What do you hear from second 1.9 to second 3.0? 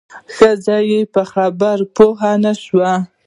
پوه نه شوه.